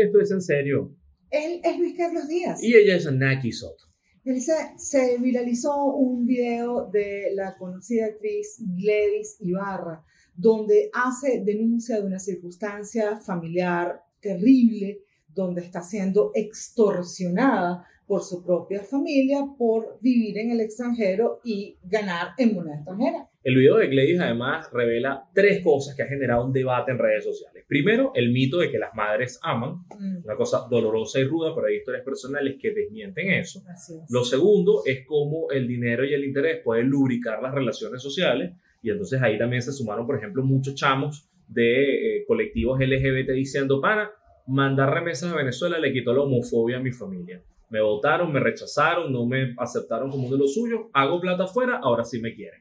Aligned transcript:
Esto 0.00 0.20
es 0.20 0.30
en 0.30 0.40
serio. 0.40 0.96
Él 1.30 1.60
es 1.62 1.78
Luis 1.78 1.96
Carlos 1.96 2.28
Díaz. 2.28 2.62
Y 2.62 2.74
ella 2.74 2.96
es 2.96 3.10
Naki 3.10 3.52
Soto. 3.52 3.84
Se, 4.24 4.54
se 4.76 5.18
viralizó 5.18 5.86
un 5.86 6.26
video 6.26 6.88
de 6.90 7.32
la 7.34 7.56
conocida 7.56 8.06
actriz 8.06 8.58
Gladys 8.60 9.36
Ibarra, 9.40 10.04
donde 10.34 10.90
hace 10.92 11.42
denuncia 11.44 12.00
de 12.00 12.06
una 12.06 12.18
circunstancia 12.18 13.18
familiar 13.18 14.00
terrible, 14.20 15.00
donde 15.28 15.62
está 15.62 15.82
siendo 15.82 16.30
extorsionada 16.34 17.86
por 18.06 18.22
su 18.22 18.44
propia 18.44 18.84
familia 18.84 19.46
por 19.58 19.98
vivir 20.00 20.38
en 20.38 20.52
el 20.52 20.60
extranjero 20.60 21.40
y 21.42 21.78
ganar 21.82 22.28
en 22.38 22.54
moneda 22.54 22.76
extranjera. 22.76 23.31
El 23.44 23.56
video 23.56 23.76
de 23.76 23.88
Gladys 23.88 24.20
además 24.20 24.68
revela 24.72 25.24
tres 25.34 25.64
cosas 25.64 25.96
que 25.96 26.02
ha 26.02 26.06
generado 26.06 26.44
un 26.44 26.52
debate 26.52 26.92
en 26.92 26.98
redes 26.98 27.24
sociales. 27.24 27.64
Primero, 27.66 28.12
el 28.14 28.30
mito 28.30 28.58
de 28.58 28.70
que 28.70 28.78
las 28.78 28.94
madres 28.94 29.40
aman, 29.42 29.84
Mm, 29.98 30.24
una 30.24 30.36
cosa 30.36 30.66
dolorosa 30.70 31.18
y 31.18 31.24
ruda, 31.24 31.54
pero 31.54 31.66
hay 31.66 31.76
historias 31.76 32.04
personales 32.04 32.56
que 32.60 32.72
desmienten 32.72 33.30
eso. 33.30 33.62
es. 33.72 33.92
Lo 34.10 34.24
segundo 34.24 34.82
es 34.86 35.04
cómo 35.06 35.50
el 35.50 35.66
dinero 35.66 36.04
y 36.04 36.14
el 36.14 36.24
interés 36.24 36.60
pueden 36.62 36.88
lubricar 36.88 37.42
las 37.42 37.54
relaciones 37.54 38.00
sociales 38.00 38.52
y 38.82 38.90
entonces 38.90 39.20
ahí 39.22 39.38
también 39.38 39.62
se 39.62 39.72
sumaron, 39.72 40.06
por 40.06 40.16
ejemplo, 40.16 40.42
muchos 40.42 40.74
chamos 40.74 41.28
de 41.48 42.18
eh, 42.18 42.24
colectivos 42.26 42.80
LGBT 42.80 43.30
diciendo, 43.32 43.80
pana, 43.80 44.10
mandar 44.46 44.92
remesas 44.92 45.32
a 45.32 45.36
Venezuela 45.36 45.78
le 45.78 45.92
quitó 45.92 46.12
la 46.14 46.22
homofobia 46.22 46.78
a 46.78 46.80
mi 46.80 46.90
familia. 46.92 47.42
Me 47.70 47.80
votaron, 47.80 48.32
me 48.32 48.40
rechazaron, 48.40 49.12
no 49.12 49.24
me 49.26 49.54
aceptaron 49.56 50.10
como 50.10 50.26
uno 50.26 50.36
de 50.36 50.42
los 50.42 50.54
suyos, 50.54 50.82
hago 50.92 51.20
plata 51.20 51.44
afuera, 51.44 51.80
ahora 51.82 52.04
sí 52.04 52.20
me 52.20 52.34
quieren. 52.34 52.60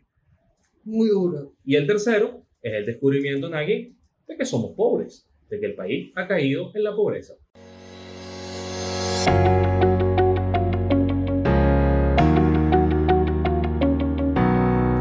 Muy 0.83 1.09
duro. 1.09 1.53
Y 1.63 1.75
el 1.75 1.85
tercero 1.85 2.43
es 2.61 2.73
el 2.73 2.87
descubrimiento, 2.87 3.49
Nagui, 3.49 3.95
de 4.27 4.35
que 4.35 4.45
somos 4.45 4.71
pobres, 4.75 5.27
de 5.49 5.59
que 5.59 5.67
el 5.67 5.75
país 5.75 6.11
ha 6.15 6.27
caído 6.27 6.71
en 6.73 6.83
la 6.83 6.95
pobreza. 6.95 7.35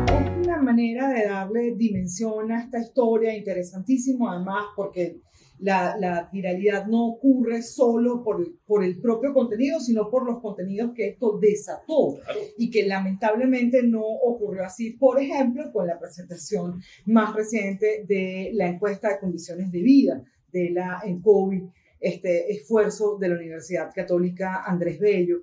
Es 0.07 0.47
una 0.47 0.61
manera 0.61 1.09
de 1.15 1.25
darle 1.27 1.75
dimensión 1.77 2.53
a 2.53 2.65
esta 2.65 2.79
historia, 2.79 3.35
interesantísimo 3.35 4.31
además, 4.31 4.67
porque 4.77 5.23
la, 5.63 5.97
la 5.99 6.29
viralidad 6.33 6.87
no 6.87 7.07
ocurre 7.07 7.63
solo 7.63 8.23
por, 8.23 8.41
el- 8.41 8.59
por 8.67 8.83
el 8.83 8.99
propio 9.01 9.33
contenido, 9.35 9.79
sino 9.81 10.09
por 10.11 10.25
los 10.27 10.41
contenidos 10.41 10.93
que 10.95 11.09
esto 11.09 11.39
desató 11.39 12.17
Claro. 12.25 12.41
y 12.57 12.71
que 12.71 12.87
lamentablemente 12.87 13.83
no 13.83 14.03
ocurrió 14.03 14.65
así, 14.65 14.93
por 14.93 15.21
ejemplo, 15.21 15.71
con 15.73 15.87
la 15.87 15.99
presentación 15.99 16.81
más 17.07 17.35
reciente 17.35 18.05
de 18.09 18.51
la 18.55 18.69
encuesta 18.69 19.09
de 19.11 19.19
condiciones 19.21 19.71
de 19.71 19.83
vida 19.83 20.25
de 20.53 20.71
la 20.71 21.01
ENCOVI, 21.05 21.69
este 22.01 22.51
esfuerzo 22.53 23.19
de 23.19 23.29
la 23.29 23.35
Universidad 23.37 23.91
Católica 23.95 24.65
Andrés 24.67 24.99
Bello, 24.99 25.43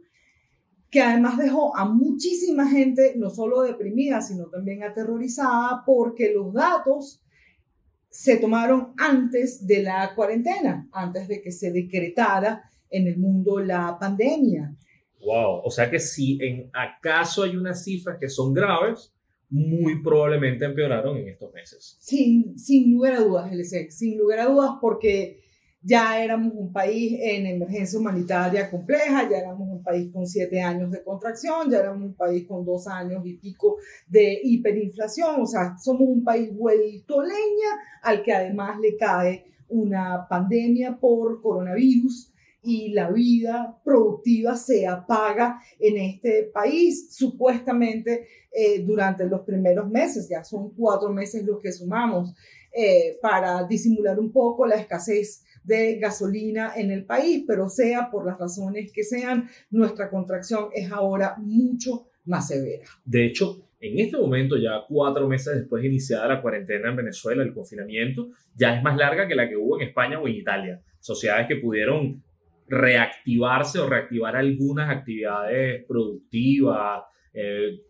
que 0.89 1.01
además 1.01 1.38
dejó 1.38 1.75
a 1.77 1.85
muchísima 1.85 2.67
gente 2.69 3.13
no 3.17 3.29
solo 3.29 3.61
deprimida, 3.61 4.21
sino 4.21 4.45
también 4.47 4.83
aterrorizada 4.83 5.83
porque 5.85 6.33
los 6.33 6.53
datos 6.53 7.21
se 8.17 8.37
tomaron 8.37 8.93
antes 8.97 9.67
de 9.67 9.83
la 9.83 10.15
cuarentena, 10.15 10.89
antes 10.91 11.27
de 11.27 11.39
que 11.39 11.51
se 11.51 11.71
decretara 11.71 12.63
en 12.89 13.05
el 13.05 13.19
mundo 13.19 13.59
la 13.59 13.95
pandemia. 13.99 14.75
Wow, 15.19 15.61
o 15.63 15.69
sea 15.69 15.87
que 15.87 15.99
si 15.99 16.39
en 16.41 16.67
acaso 16.73 17.43
hay 17.43 17.55
unas 17.55 17.83
cifras 17.83 18.17
que 18.19 18.27
son 18.27 18.55
graves, 18.55 19.13
muy 19.51 20.01
probablemente 20.01 20.65
empeoraron 20.65 21.15
en 21.17 21.27
estos 21.27 21.53
meses. 21.53 21.95
Sin, 21.99 22.57
sin 22.57 22.91
lugar 22.91 23.13
a 23.13 23.19
dudas, 23.19 23.51
LC, 23.51 23.91
sin 23.91 24.17
lugar 24.17 24.39
a 24.39 24.45
dudas, 24.47 24.71
porque 24.81 25.43
ya 25.88 26.21
éramos 26.21 26.52
un 26.53 26.73
país 26.73 27.17
en 27.21 27.45
emergencia 27.45 27.97
humanitaria 27.97 28.69
compleja, 28.69 29.30
ya 29.30 29.38
éramos 29.38 29.69
un 29.69 29.81
país 29.81 30.11
con 30.11 30.27
siete 30.27 30.61
años 30.61 30.91
de 30.91 31.02
contracción, 31.02 31.71
ya 31.71 31.79
éramos 31.79 32.09
un 32.09 32.13
país 32.13 32.45
con 32.45 32.66
dos 32.66 32.88
años 32.88 33.25
y 33.25 33.38
pico 33.38 33.77
de 34.05 34.38
hiperinflación, 34.44 35.41
o 35.41 35.45
sea, 35.45 35.78
somos 35.78 36.09
un 36.09 36.25
país 36.25 36.53
vuelto 36.53 37.22
leña 37.22 37.72
al 38.03 38.22
que 38.22 38.34
además 38.34 38.78
le 38.81 38.97
cae 38.97 39.45
una 39.69 40.28
pandemia 40.28 40.97
por 40.97 41.41
coronavirus 41.41 42.33
y 42.63 42.89
la 42.89 43.09
vida 43.09 43.79
productiva 43.81 44.57
se 44.57 44.85
apaga 44.85 45.62
en 45.79 45.95
este 46.00 46.51
país, 46.53 47.16
supuestamente 47.16 48.28
eh, 48.51 48.83
durante 48.83 49.25
los 49.25 49.39
primeros 49.41 49.89
meses, 49.89 50.28
ya 50.28 50.44
son 50.44 50.72
cuatro 50.72 51.07
meses 51.13 51.45
los 51.45 51.62
que 51.62 51.72
sumamos, 51.72 52.35
eh, 52.73 53.17
para 53.22 53.63
disimular 53.63 54.19
un 54.19 54.33
poco 54.33 54.66
la 54.66 54.75
escasez 54.75 55.45
de 55.67 56.00
gasolina 56.00 56.72
en 56.75 56.91
el 56.91 57.05
país, 57.05 57.44
pero 57.45 57.67
sea 57.67 58.09
por 58.09 58.25
las 58.25 58.39
razones 58.39 58.91
que 58.94 59.03
sean, 59.03 59.50
nuestra 59.69 60.09
contracción 60.09 60.69
es 60.73 60.89
ahora 60.91 61.35
mucho 61.38 62.07
más 62.25 62.47
severa. 62.47 62.85
De 63.03 63.25
hecho, 63.25 63.67
en 63.79 64.00
este 64.00 64.17
momento, 64.17 64.57
ya 64.57 64.83
cuatro 64.88 65.27
meses 65.27 65.56
después 65.56 65.83
de 65.83 65.89
iniciada 65.89 66.27
la 66.27 66.41
cuarentena 66.41 66.89
en 66.89 66.95
Venezuela, 66.95 67.44
el 67.44 67.53
confinamiento, 67.53 68.29
ya 68.56 68.75
es 68.75 68.81
más 68.81 68.97
larga 68.97 69.27
que 69.27 69.35
la 69.35 69.47
que 69.47 69.57
hubo 69.57 69.79
en 69.79 69.88
España 69.88 70.19
o 70.19 70.27
en 70.27 70.35
Italia. 70.35 70.81
Sociedades 71.00 71.47
que 71.47 71.57
pudieron 71.57 72.23
reactivarse 72.67 73.79
o 73.79 73.88
reactivar 73.88 74.35
algunas 74.35 74.89
actividades 74.89 75.85
productivas, 75.85 77.03
eh, 77.33 77.81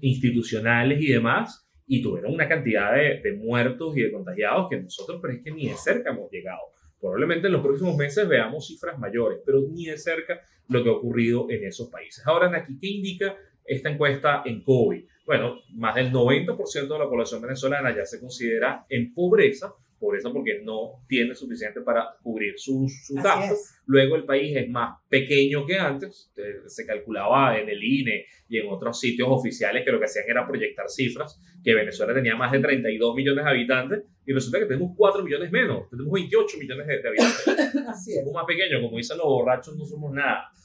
institucionales 0.00 1.00
y 1.00 1.08
demás, 1.08 1.68
y 1.86 2.00
tuvieron 2.00 2.32
una 2.32 2.48
cantidad 2.48 2.94
de, 2.94 3.20
de 3.22 3.36
muertos 3.36 3.96
y 3.96 4.02
de 4.02 4.12
contagiados 4.12 4.68
que 4.70 4.80
nosotros, 4.80 5.18
pero 5.20 5.34
es 5.34 5.42
que 5.42 5.50
ni 5.50 5.68
de 5.68 5.74
cerca 5.74 6.10
hemos 6.10 6.30
llegado. 6.30 6.60
Probablemente 7.04 7.48
en 7.48 7.52
los 7.52 7.62
próximos 7.62 7.98
meses 7.98 8.26
veamos 8.26 8.66
cifras 8.66 8.98
mayores, 8.98 9.40
pero 9.44 9.60
ni 9.70 9.84
de 9.84 9.98
cerca 9.98 10.40
lo 10.68 10.82
que 10.82 10.88
ha 10.88 10.92
ocurrido 10.92 11.50
en 11.50 11.64
esos 11.64 11.90
países. 11.90 12.26
Ahora, 12.26 12.50
aquí, 12.56 12.78
¿qué 12.80 12.86
indica 12.86 13.36
esta 13.62 13.90
encuesta 13.90 14.42
en 14.46 14.62
COVID? 14.62 15.04
Bueno, 15.26 15.58
más 15.74 15.96
del 15.96 16.10
90% 16.10 16.88
de 16.88 16.98
la 16.98 17.06
población 17.06 17.42
venezolana 17.42 17.94
ya 17.94 18.06
se 18.06 18.18
considera 18.18 18.86
en 18.88 19.12
pobreza, 19.12 19.74
pobreza 19.98 20.32
porque 20.32 20.62
no 20.64 21.04
tiene 21.06 21.34
suficiente 21.34 21.82
para 21.82 22.16
cubrir 22.22 22.54
sus, 22.56 23.12
gastos. 23.22 23.74
Luego 23.84 24.16
el 24.16 24.24
país 24.24 24.56
es 24.56 24.70
más 24.70 24.98
pequeño 25.06 25.66
que 25.66 25.78
antes, 25.78 26.32
eh, 26.36 26.62
se 26.68 26.86
calculaba 26.86 27.58
en 27.58 27.68
el 27.68 27.84
INE 27.84 28.24
y 28.48 28.56
en 28.60 28.68
otros 28.70 28.98
sitios 28.98 29.28
oficiales 29.30 29.84
que 29.84 29.92
lo 29.92 29.98
que 29.98 30.06
hacían 30.06 30.24
era 30.26 30.46
proyectar 30.46 30.88
cifras, 30.88 31.38
que 31.62 31.74
Venezuela 31.74 32.14
tenía 32.14 32.34
más 32.34 32.50
de 32.50 32.60
32 32.60 33.14
millones 33.14 33.44
de 33.44 33.50
habitantes 33.50 34.04
y 34.26 34.32
resulta 34.32 34.58
que 34.58 34.66
tenemos 34.66 34.92
4 34.96 35.22
millones 35.22 35.50
menos, 35.52 35.88
tenemos 35.90 36.12
28 36.12 36.58
millones 36.58 36.86
de, 36.86 37.08
habitantes. 37.08 37.46
Así 37.88 38.12
es. 38.12 38.20
Somos 38.20 38.34
más 38.34 38.44
pequeños, 38.46 38.80
como 38.82 38.96
dicen 38.96 39.18
los 39.18 39.26
borrachos, 39.26 39.76
no 39.76 39.84
somos 39.84 40.12
nada. 40.12 40.50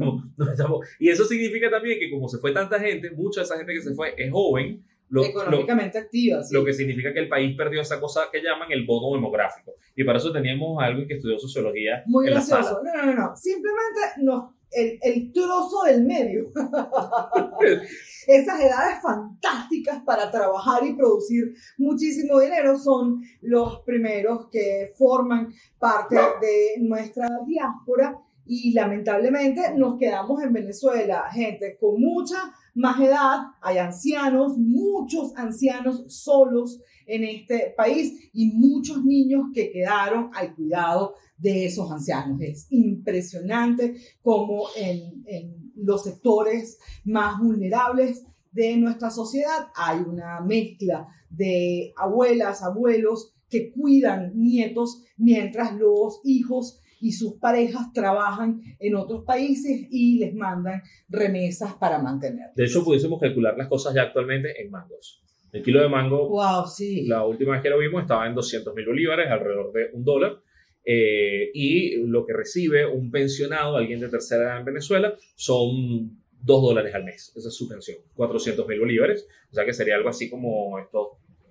No 0.00 0.30
no 0.36 0.50
estamos- 0.50 0.86
y 0.98 1.08
eso 1.08 1.24
significa 1.24 1.70
también 1.70 1.98
que 1.98 2.10
como 2.10 2.28
se 2.28 2.38
fue 2.38 2.52
tanta 2.52 2.78
gente, 2.78 3.10
mucha 3.10 3.40
de 3.40 3.44
esa 3.44 3.56
gente 3.56 3.72
que 3.74 3.80
se 3.82 3.94
fue 3.94 4.14
es 4.16 4.30
joven, 4.30 4.84
lo, 5.08 5.22
lo, 5.22 5.28
Económicamente 5.28 5.98
activa. 5.98 6.40
sí. 6.42 6.54
lo 6.54 6.64
que 6.64 6.72
significa 6.72 7.12
que 7.12 7.18
el 7.18 7.28
país 7.28 7.56
perdió 7.56 7.80
esa 7.80 7.98
cosa 7.98 8.28
que 8.30 8.40
llaman 8.42 8.70
el 8.70 8.86
bono 8.86 9.12
demográfico. 9.16 9.72
Y 9.96 10.04
para 10.04 10.18
eso 10.18 10.30
teníamos 10.32 10.80
a 10.80 10.86
alguien 10.86 11.08
que 11.08 11.14
estudió 11.14 11.36
sociología 11.38 12.04
Muy 12.06 12.28
en 12.28 12.34
la 12.34 12.40
sala. 12.40 12.60
gracioso. 12.60 12.82
No, 12.84 12.94
no, 12.94 13.06
no, 13.14 13.28
no. 13.30 13.36
Simplemente 13.36 14.00
nos, 14.22 14.44
el, 14.70 14.98
el 15.02 15.32
trozo 15.32 15.84
del 15.84 16.04
medio. 16.04 16.52
Esas 18.26 18.60
edades 18.60 19.02
fantásticas 19.02 20.02
para 20.04 20.30
trabajar 20.30 20.86
y 20.86 20.94
producir 20.94 21.54
muchísimo 21.78 22.38
dinero 22.40 22.78
son 22.78 23.22
los 23.40 23.80
primeros 23.80 24.48
que 24.50 24.92
forman 24.96 25.52
parte 25.78 26.16
de 26.16 26.80
nuestra 26.80 27.28
diáspora 27.46 28.16
y 28.46 28.72
lamentablemente 28.72 29.74
nos 29.76 29.96
quedamos 29.98 30.42
en 30.42 30.52
Venezuela, 30.52 31.28
gente 31.30 31.76
con 31.78 32.00
mucha 32.00 32.52
más 32.74 33.00
edad, 33.00 33.38
hay 33.60 33.78
ancianos, 33.78 34.58
muchos 34.58 35.36
ancianos 35.36 36.04
solos 36.08 36.82
en 37.10 37.24
este 37.24 37.74
país 37.76 38.30
y 38.32 38.52
muchos 38.52 39.04
niños 39.04 39.46
que 39.54 39.70
quedaron 39.70 40.30
al 40.34 40.54
cuidado 40.54 41.14
de 41.36 41.66
esos 41.66 41.90
ancianos. 41.90 42.40
Es 42.40 42.66
impresionante 42.70 43.96
cómo 44.22 44.68
en, 44.76 45.24
en 45.26 45.72
los 45.76 46.04
sectores 46.04 46.78
más 47.04 47.38
vulnerables 47.40 48.24
de 48.52 48.76
nuestra 48.76 49.10
sociedad 49.10 49.68
hay 49.74 50.00
una 50.00 50.40
mezcla 50.40 51.08
de 51.30 51.92
abuelas, 51.96 52.62
abuelos 52.62 53.32
que 53.48 53.72
cuidan 53.72 54.32
nietos 54.34 55.04
mientras 55.16 55.74
los 55.74 56.20
hijos 56.24 56.80
y 57.00 57.12
sus 57.12 57.34
parejas 57.34 57.92
trabajan 57.92 58.60
en 58.78 58.94
otros 58.94 59.24
países 59.24 59.86
y 59.90 60.18
les 60.18 60.34
mandan 60.34 60.82
remesas 61.08 61.74
para 61.74 61.98
mantener. 61.98 62.50
De 62.54 62.64
hecho, 62.64 62.84
pudiésemos 62.84 63.18
calcular 63.18 63.56
las 63.56 63.68
cosas 63.68 63.94
ya 63.94 64.02
actualmente 64.02 64.60
en 64.62 64.70
mangos. 64.70 65.22
El 65.52 65.62
kilo 65.62 65.80
de 65.80 65.88
mango, 65.88 66.28
Wow, 66.28 66.66
sí. 66.66 67.06
la 67.06 67.24
última 67.24 67.52
vez 67.52 67.62
que 67.62 67.70
lo 67.70 67.78
vimos, 67.78 68.02
estaba 68.02 68.26
en 68.26 68.34
200 68.34 68.74
mil 68.74 68.86
bolívares, 68.86 69.30
alrededor 69.30 69.72
de 69.72 69.90
un 69.92 70.04
dólar. 70.04 70.40
Eh, 70.84 71.50
y 71.52 71.96
lo 72.06 72.24
que 72.24 72.32
recibe 72.32 72.86
un 72.86 73.10
pensionado, 73.10 73.76
alguien 73.76 74.00
de 74.00 74.08
tercera 74.08 74.44
edad 74.44 74.58
en 74.60 74.64
Venezuela, 74.64 75.14
son 75.34 76.20
2 76.42 76.62
dólares 76.62 76.94
al 76.94 77.04
mes. 77.04 77.32
Esa 77.36 77.48
es 77.48 77.54
su 77.54 77.68
pensión. 77.68 77.98
400 78.14 78.66
mil 78.66 78.80
bolívares. 78.80 79.26
O 79.50 79.54
sea 79.54 79.64
que 79.64 79.72
sería 79.72 79.96
algo 79.96 80.08
así 80.08 80.30
como 80.30 80.78
estos 80.78 81.08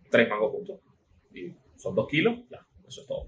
tres 0.10 0.30
mangos 0.30 0.52
juntos. 0.52 0.80
Y 1.34 1.54
son 1.76 1.96
2 1.96 2.08
kilos, 2.08 2.40
ya, 2.50 2.66
eso 2.88 3.02
es 3.02 3.08
todo. 3.08 3.28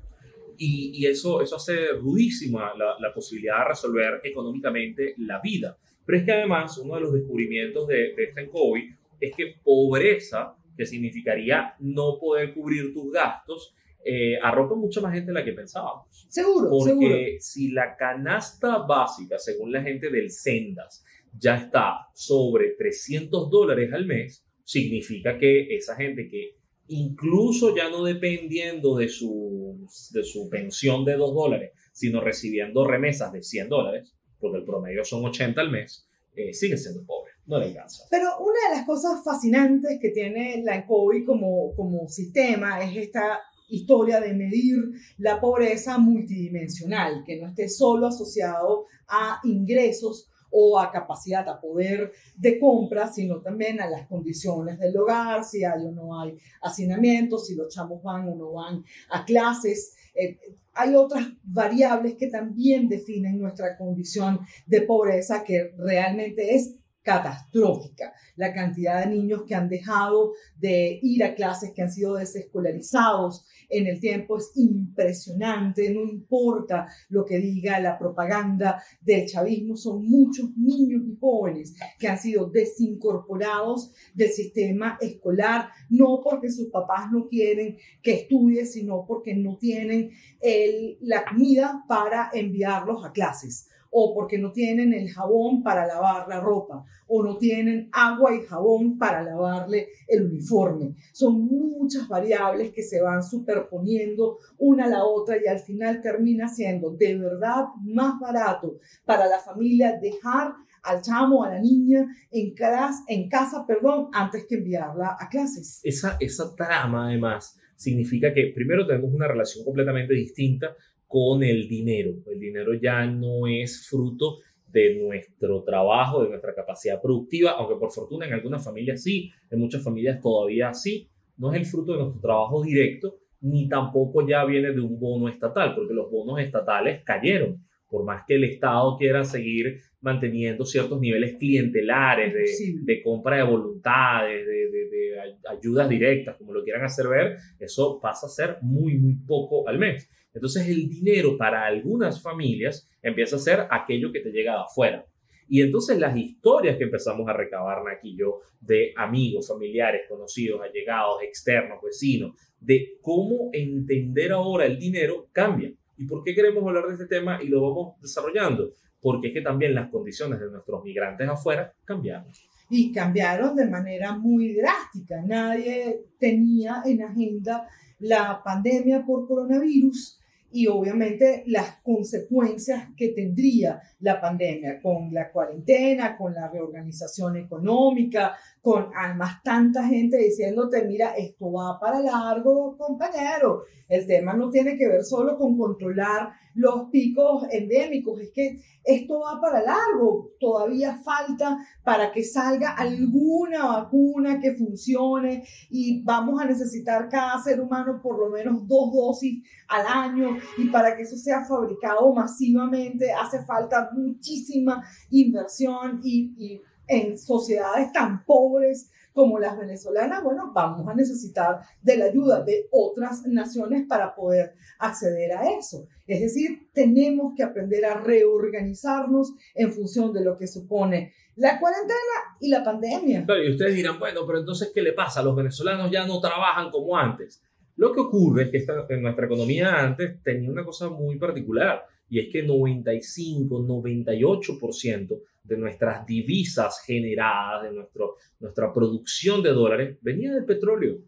Y, 0.58 0.92
y 0.94 1.08
eso, 1.08 1.42
eso 1.42 1.56
hace 1.56 1.94
rudísima 1.94 2.74
la, 2.78 2.96
la, 3.00 3.14
posibilidad 3.14 3.60
de 3.60 3.70
resolver 3.70 4.22
económicamente 4.24 5.16
la 5.18 5.40
vida. 5.42 5.78
Pero 6.06 6.18
es 6.20 6.24
que 6.24 6.32
además 6.32 6.78
uno 6.78 6.96
de 6.96 7.02
los 7.02 7.14
descubrimientos 7.14 7.88
de, 7.88 8.14
de 8.16 8.24
este 8.26 8.48
COVID 8.48 8.84
es 9.20 9.36
que 9.36 9.56
pobreza, 9.64 10.56
que 10.76 10.86
significaría 10.86 11.76
no 11.80 12.18
poder 12.20 12.54
cubrir 12.54 12.94
tus 12.94 13.12
gastos, 13.12 13.76
eh, 14.04 14.38
arropa 14.42 14.76
mucha 14.76 15.00
más 15.02 15.14
gente 15.14 15.28
de 15.28 15.34
la 15.34 15.46
que 15.46 15.54
pensábamos. 15.54 16.26
Seguro, 16.28 16.70
Porque 16.70 17.38
si 17.40 17.72
la 17.72 17.96
canasta 17.96 18.80
básica, 18.80 19.38
según 19.38 19.72
la 19.72 19.84
gente 19.84 20.10
del 20.10 20.32
Sendas, 20.32 21.04
ya 21.38 21.56
está 21.56 22.08
sobre 22.14 22.72
300 22.72 23.50
dólares 23.50 23.94
al 23.94 24.06
mes, 24.06 24.44
significa 24.64 25.38
que 25.38 25.76
esa 25.76 25.96
gente 25.96 26.28
que 26.28 26.58
incluso 26.88 27.76
ya 27.76 27.90
no 27.90 28.04
dependiendo 28.04 28.98
de 28.98 29.08
su, 29.08 29.86
de 30.12 30.24
su 30.24 30.50
pensión 30.50 31.06
de 31.06 31.16
2 31.16 31.34
dólares, 31.34 31.72
sino 31.92 32.22
recibiendo 32.22 32.86
remesas 32.86 33.32
de 33.32 33.44
100 33.44 33.70
dólares, 33.70 34.14
porque 34.40 34.58
el 34.58 34.66
promedio 34.66 35.06
son 35.06 35.24
80 35.26 35.62
al 35.62 35.72
mes, 35.72 36.08
eh, 36.36 36.54
sigue 36.54 36.78
siendo 36.78 37.06
pobre, 37.06 37.31
no 37.52 37.60
le 37.60 37.66
alcanza. 37.66 38.06
Pero 38.10 38.40
una 38.40 38.70
de 38.70 38.78
las 38.78 38.86
cosas 38.86 39.22
fascinantes 39.24 40.00
que 40.00 40.10
tiene 40.10 40.64
la 40.64 40.76
ENCOI 40.76 41.26
como, 41.26 41.76
como 41.76 42.08
sistema 42.08 42.82
es 42.82 42.96
esta 42.96 43.42
historia 43.68 44.22
de 44.22 44.34
medir 44.34 44.78
la 45.18 45.40
pobreza 45.40 45.98
multidimensional, 45.98 47.24
que 47.26 47.40
no 47.40 47.48
esté 47.48 47.68
solo 47.68 48.08
asociado 48.08 48.86
a 49.08 49.42
ingresos 49.44 50.30
o 50.50 50.80
a 50.80 50.92
capacidad, 50.92 51.48
a 51.48 51.60
poder 51.60 52.12
de 52.36 52.58
compra, 52.60 53.12
sino 53.12 53.42
también 53.42 53.82
a 53.82 53.90
las 53.90 54.08
condiciones 54.08 54.80
del 54.80 54.96
hogar, 54.98 55.44
si 55.44 55.64
hay 55.64 55.86
o 55.86 55.92
no 55.92 56.20
hay 56.20 56.38
hacinamiento, 56.62 57.38
si 57.38 57.56
los 57.56 57.74
chamos 57.74 58.02
van 58.02 58.30
o 58.30 58.36
no 58.36 58.54
van 58.54 58.84
a 59.10 59.26
clases. 59.26 59.96
Eh, 60.16 60.38
hay 60.74 60.96
otras 60.96 61.28
variables 61.44 62.16
que 62.16 62.28
también 62.28 62.88
definen 62.88 63.40
nuestra 63.40 63.78
condición 63.78 64.40
de 64.66 64.82
pobreza 64.82 65.44
que 65.44 65.74
realmente 65.78 66.56
es 66.56 66.81
catastrófica. 67.04 68.14
La 68.36 68.54
cantidad 68.54 69.04
de 69.04 69.12
niños 69.12 69.44
que 69.48 69.56
han 69.56 69.70
dejado 69.70 70.34
de 70.58 71.00
ir 71.02 71.24
a 71.24 71.34
clases, 71.34 71.72
que 71.74 71.82
han 71.82 71.92
sido 71.92 72.16
desescolarizados 72.16 73.46
en 73.70 73.88
el 73.88 74.00
tiempo 74.00 74.38
es 74.38 74.52
impresionante. 74.56 75.94
No 75.94 76.04
importa 76.04 76.88
lo 77.10 77.26
que 77.26 77.40
diga 77.40 77.80
la 77.80 77.98
propaganda 77.98 78.82
del 79.02 79.28
chavismo, 79.28 79.76
son 79.76 80.06
muchos 80.06 80.56
niños 80.58 81.02
y 81.06 81.18
jóvenes 81.20 81.76
que 81.98 82.08
han 82.08 82.20
sido 82.20 82.50
desincorporados 82.50 83.92
del 84.14 84.30
sistema 84.30 84.98
escolar, 85.02 85.70
no 85.90 86.22
porque 86.24 86.52
sus 86.52 86.70
papás 86.70 87.12
no 87.12 87.28
quieren 87.28 87.78
que 88.02 88.14
estudie, 88.14 88.66
sino 88.66 89.06
porque 89.08 89.36
no 89.36 89.58
tienen 89.58 90.12
el, 90.40 90.98
la 91.02 91.26
comida 91.26 91.84
para 91.88 92.30
enviarlos 92.34 93.04
a 93.06 93.12
clases 93.12 93.71
o 93.92 94.14
porque 94.16 94.38
no 94.38 94.52
tienen 94.52 94.94
el 94.94 95.10
jabón 95.10 95.62
para 95.62 95.86
lavar 95.86 96.28
la 96.28 96.40
ropa, 96.40 96.86
o 97.08 97.24
no 97.24 97.38
tienen 97.38 97.90
agua 97.92 98.34
y 98.34 98.42
jabón 98.42 98.98
para 98.98 99.22
lavarle 99.22 99.90
el 100.08 100.24
uniforme. 100.24 100.96
Son 101.12 101.46
muchas 101.46 102.08
variables 102.08 102.72
que 102.72 102.84
se 102.84 103.02
van 103.02 103.22
superponiendo 103.22 104.40
una 104.58 104.86
a 104.86 104.90
la 104.90 105.04
otra 105.04 105.38
y 105.44 105.48
al 105.48 105.60
final 105.60 106.02
termina 106.02 106.48
siendo 106.48 106.92
de 106.92 107.18
verdad 107.18 107.66
más 107.84 108.20
barato 108.20 108.80
para 109.06 109.28
la 109.28 109.40
familia 109.40 110.00
dejar 110.02 110.54
al 110.84 111.02
chamo, 111.02 111.44
a 111.44 111.50
la 111.50 111.60
niña 111.60 112.08
en, 112.32 112.54
casa, 112.56 113.04
en 113.08 113.30
casa 113.30 113.66
perdón, 113.68 114.08
antes 114.14 114.46
que 114.48 114.56
enviarla 114.56 115.18
a 115.20 115.30
clases. 115.30 115.82
Esa, 115.84 116.18
esa 116.20 116.56
trama 116.56 117.08
además 117.08 117.58
significa 117.76 118.34
que 118.34 118.52
primero 118.54 118.86
tenemos 118.86 119.14
una 119.14 119.28
relación 119.28 119.66
completamente 119.66 120.14
distinta 120.14 120.76
con 121.12 121.44
el 121.44 121.68
dinero. 121.68 122.14
El 122.26 122.40
dinero 122.40 122.74
ya 122.74 123.06
no 123.06 123.46
es 123.46 123.86
fruto 123.90 124.40
de 124.66 124.96
nuestro 124.96 125.62
trabajo, 125.64 126.24
de 126.24 126.30
nuestra 126.30 126.56
capacidad 126.56 127.02
productiva, 127.02 127.52
aunque 127.52 127.76
por 127.76 127.92
fortuna 127.92 128.26
en 128.26 128.34
algunas 128.34 128.64
familias 128.64 129.04
sí, 129.04 129.30
en 129.50 129.60
muchas 129.60 129.84
familias 129.84 130.22
todavía 130.22 130.74
sí, 130.74 131.10
no 131.38 131.52
es 131.52 131.60
el 131.60 131.66
fruto 131.66 131.92
de 131.92 132.00
nuestro 132.00 132.22
trabajo 132.22 132.64
directo, 132.64 133.18
ni 133.42 133.68
tampoco 133.68 134.26
ya 134.26 134.46
viene 134.46 134.72
de 134.72 134.80
un 134.80 134.98
bono 134.98 135.28
estatal, 135.28 135.76
porque 135.76 135.94
los 135.94 136.10
bonos 136.10 136.40
estatales 136.40 137.04
cayeron. 137.04 137.66
Por 137.90 138.06
más 138.06 138.24
que 138.26 138.36
el 138.36 138.46
Estado 138.46 138.96
quiera 138.98 139.26
seguir 139.26 139.82
manteniendo 140.00 140.64
ciertos 140.64 140.98
niveles 141.02 141.36
clientelares 141.36 142.34
de, 142.34 142.76
de 142.84 143.04
compra 143.04 143.36
de 143.36 143.44
voluntades, 143.44 144.48
de, 144.48 144.70
de, 144.72 144.90
de 144.90 145.14
ayudas 145.50 145.90
directas, 145.90 146.38
como 146.38 146.54
lo 146.54 146.64
quieran 146.64 146.86
hacer 146.86 147.08
ver, 147.10 147.36
eso 147.60 148.00
pasa 148.02 148.28
a 148.28 148.30
ser 148.30 148.58
muy, 148.62 148.98
muy 148.98 149.16
poco 149.16 149.68
al 149.68 149.78
mes. 149.78 150.10
Entonces 150.34 150.68
el 150.68 150.90
dinero 150.90 151.38
para 151.38 151.66
algunas 151.66 152.22
familias 152.22 152.90
empieza 153.02 153.36
a 153.36 153.40
ser 153.40 153.68
aquello 153.70 154.12
que 154.12 154.22
te 154.22 154.32
llega 154.32 154.54
de 154.54 154.62
afuera. 154.62 155.06
Y 155.48 155.62
entonces 155.62 156.00
las 156.00 156.16
historias 156.16 156.78
que 156.78 156.86
empezamos 156.86 157.28
a 157.28 157.34
recabar 157.34 157.80
aquí 157.90 158.16
yo 158.16 158.40
de 158.62 158.94
amigos, 158.96 159.50
familiares, 159.50 160.04
conocidos, 160.08 160.62
allegados, 160.62 161.22
externos, 161.24 161.80
vecinos, 161.84 162.36
de 162.60 162.98
cómo 163.02 163.50
entender 163.52 164.32
ahora 164.32 164.66
el 164.66 164.80
dinero 164.80 165.28
cambia. 165.34 165.74
¿Y 165.98 166.06
por 166.06 166.24
qué 166.24 166.34
queremos 166.34 166.64
hablar 166.66 166.88
de 166.88 166.94
este 166.94 167.08
tema 167.08 167.44
y 167.44 167.50
lo 167.50 167.62
vamos 167.62 168.00
desarrollando? 168.02 168.72
Porque 169.02 169.28
es 169.28 169.34
que 169.34 169.42
también 169.42 169.76
las 169.76 169.90
condiciones 169.90 170.40
de 170.40 170.50
nuestros 170.50 170.84
migrantes 170.86 171.28
afuera 171.28 171.74
cambiaron. 171.84 172.32
Y 172.70 172.94
cambiaron 172.94 173.54
de 173.56 173.68
manera 173.68 174.18
muy 174.18 174.54
drástica. 174.54 175.22
Nadie 175.22 176.06
tenía 176.18 176.82
en 176.86 177.04
agenda 177.04 177.68
la 178.00 178.42
pandemia 178.42 179.04
por 179.06 179.28
coronavirus 179.28 180.21
y 180.52 180.68
obviamente 180.68 181.44
las 181.48 181.78
consecuencias 181.82 182.90
que 182.96 183.10
tendría 183.10 183.82
la 184.00 184.20
pandemia 184.20 184.82
con 184.82 185.14
la 185.14 185.32
cuarentena, 185.32 186.18
con 186.18 186.34
la 186.34 186.50
reorganización 186.50 187.38
económica, 187.38 188.36
con 188.62 188.90
además 188.96 189.42
tanta 189.44 189.88
gente 189.88 190.18
diciéndote, 190.18 190.84
mira, 190.86 191.14
esto 191.16 191.52
va 191.52 191.80
para 191.80 192.00
largo, 192.00 192.78
compañero. 192.78 193.64
El 193.88 194.06
tema 194.06 194.34
no 194.34 194.50
tiene 194.50 194.78
que 194.78 194.88
ver 194.88 195.04
solo 195.04 195.38
con 195.38 195.58
controlar 195.58 196.30
los 196.54 196.90
picos 196.90 197.46
endémicos, 197.52 198.20
es 198.20 198.32
que 198.32 198.62
esto 198.84 199.20
va 199.20 199.40
para 199.40 199.62
largo. 199.62 200.32
Todavía 200.40 200.98
falta 200.98 201.58
para 201.84 202.12
que 202.12 202.24
salga 202.24 202.74
alguna 202.74 203.68
vacuna 203.68 204.40
que 204.40 204.56
funcione 204.56 205.44
y 205.70 206.04
vamos 206.04 206.42
a 206.42 206.46
necesitar 206.46 207.10
cada 207.10 207.42
ser 207.42 207.62
humano 207.62 208.00
por 208.02 208.20
lo 208.20 208.30
menos 208.30 208.68
dos 208.68 208.92
dosis 208.92 209.44
al 209.68 209.86
año 209.88 210.38
y 210.58 210.70
para 210.70 210.96
que 210.96 211.04
eso 211.04 211.16
sea 211.16 211.46
fabricado 211.46 212.14
masivamente 212.14 213.12
hace 213.12 213.44
falta 213.46 213.90
muchísima 213.94 214.84
inversión 215.10 216.02
y, 216.04 216.62
en 216.88 217.18
sociedades 217.18 217.94
tan 217.94 218.26
pobres 218.26 218.90
como 219.14 219.40
las 219.40 219.58
venezolanas, 219.58 220.24
bueno, 220.24 220.52
vamos 220.54 220.88
a 220.88 220.94
necesitar 220.94 221.60
de 221.82 221.98
la 221.98 222.06
ayuda 222.06 222.44
de 222.44 222.68
otras 222.72 223.26
naciones 223.26 223.86
para 223.88 224.16
poder 224.16 224.54
acceder 224.80 225.34
a 225.34 225.58
eso. 225.58 225.88
Es 226.08 226.22
decir, 226.22 226.70
tenemos 226.74 227.34
que 227.36 227.44
aprender 227.44 227.86
a 227.86 228.00
reorganizarnos 228.00 229.34
en 229.56 229.72
función 229.72 230.14
de 230.14 230.24
lo 230.24 230.38
que 230.38 230.48
supone 230.48 231.14
la 231.36 231.60
cuarentena 231.60 232.38
y 232.40 232.50
la 232.50 232.64
pandemia. 232.64 233.26
Claro, 233.26 233.44
y 233.44 233.52
ustedes 233.52 233.76
dirán, 233.76 234.00
bueno, 234.00 234.22
pero 234.26 234.40
entonces, 234.40 234.72
¿qué 234.74 234.82
le 234.82 234.94
pasa? 234.94 235.24
Los 235.24 235.36
venezolanos 235.36 235.92
ya 235.92 236.06
no 236.06 236.20
trabajan 236.20 236.70
como 236.70 236.98
antes. 236.98 237.42
Lo 237.76 237.92
que 237.94 238.02
ocurre 238.02 238.44
es 238.44 238.50
que 238.52 238.58
esta, 238.58 238.86
en 238.90 239.02
nuestra 239.02 239.26
economía 239.26 239.80
antes 239.80 240.22
tenía 240.24 240.52
una 240.52 240.64
cosa 240.64 240.90
muy 240.90 241.18
particular 241.18 241.86
y 242.10 242.20
es 242.20 242.30
que 242.32 242.44
95, 242.44 243.60
98% 243.60 245.22
de 245.44 245.58
nuestras 245.58 246.06
divisas 246.06 246.84
generadas, 246.86 247.64
de 247.64 247.72
nuestro, 247.72 248.16
nuestra 248.40 248.74
producción 248.74 249.42
de 249.42 249.52
dólares, 249.52 249.98
venía 250.02 250.34
del 250.34 250.46
petróleo. 250.46 251.00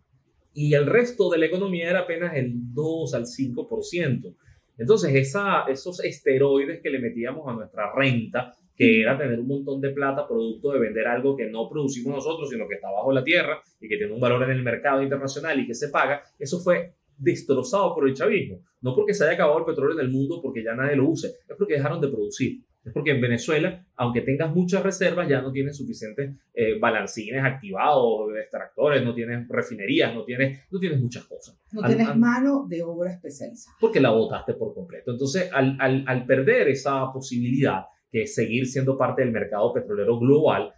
Y 0.54 0.74
el 0.74 0.86
resto 0.86 1.30
de 1.30 1.40
la 1.40 1.46
economía 1.48 1.90
era 1.90 2.02
apenas 2.02 2.36
el 2.36 2.54
2 2.74 3.14
al 3.14 3.26
5%. 3.26 4.36
Entonces, 4.78 5.14
esa, 5.16 5.64
esos 5.68 6.04
esteroides 6.04 6.82
que 6.82 6.90
le 6.90 7.00
metíamos 7.00 7.48
a 7.48 7.54
nuestra 7.54 7.92
renta, 7.94 8.54
que 8.76 9.02
era 9.02 9.18
tener 9.18 9.40
un 9.40 9.48
montón 9.48 9.82
de 9.82 9.92
plata 9.92 10.28
producto 10.28 10.72
de 10.72 10.80
vender 10.80 11.08
algo 11.08 11.36
que 11.36 11.46
no 11.46 11.70
producimos 11.70 12.16
nosotros, 12.16 12.50
sino 12.50 12.68
que 12.68 12.76
está 12.76 12.90
bajo 12.90 13.12
la 13.12 13.24
tierra 13.24 13.62
y 13.80 13.88
que 13.88 13.98
tiene 13.98 14.14
un 14.14 14.20
valor 14.20 14.44
en 14.44 14.50
el 14.50 14.64
mercado 14.64 15.04
internacional 15.04 15.60
y 15.60 15.68
que 15.68 15.76
se 15.76 15.90
paga, 15.90 16.24
eso 16.40 16.60
fue 16.60 16.94
destrozado 17.18 17.94
por 17.94 18.08
el 18.08 18.16
chavismo. 18.16 18.62
No 18.82 18.96
porque 18.96 19.14
se 19.14 19.24
haya 19.24 19.34
acabado 19.34 19.60
el 19.60 19.66
petróleo 19.66 20.00
en 20.00 20.06
el 20.06 20.12
mundo 20.12 20.42
porque 20.42 20.64
ya 20.64 20.74
nadie 20.74 20.96
lo 20.96 21.08
use, 21.08 21.28
es 21.28 21.56
porque 21.58 21.76
dejaron 21.76 22.02
de 22.02 22.08
producir. 22.08 22.62
Es 22.86 22.92
porque 22.92 23.12
en 23.12 23.22
Venezuela, 23.22 23.86
aunque 23.96 24.22
tengas 24.22 24.54
muchas 24.54 24.84
reservas, 24.84 25.30
ya 25.30 25.42
no 25.42 25.52
tienes 25.52 25.78
suficientes 25.78 26.32
eh, 26.54 26.78
balancines 26.80 27.44
activados, 27.44 28.36
extractores, 28.36 29.04
no 29.04 29.16
tienes 29.16 29.48
refinerías, 29.48 30.14
no 30.14 30.26
tienes, 30.26 30.60
no 30.70 30.80
tienes 30.80 31.00
muchas 31.00 31.24
cosas. 31.24 31.58
No 31.72 31.82
tienes 31.88 32.14
mano 32.16 32.66
de 32.68 32.84
obra 32.84 33.14
especializada. 33.14 33.78
Porque 33.80 34.02
la 34.02 34.10
botaste 34.12 34.54
por 34.56 34.74
completo. 34.74 35.12
Entonces, 35.12 35.50
al, 35.54 35.78
al, 35.80 36.04
al 36.06 36.26
perder 36.26 36.68
esa 36.68 37.12
posibilidad, 37.14 37.86
que 38.12 38.24
es 38.24 38.36
seguir 38.36 38.68
siendo 38.68 38.98
parte 38.98 39.22
del 39.22 39.32
mercado 39.32 39.74
petrolero 39.74 40.20
global, 40.20 40.74